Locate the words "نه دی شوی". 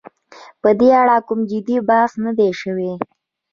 2.25-2.91